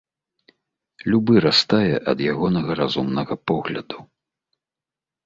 [1.13, 3.97] Любы растае ад ягонага разумнага погляду!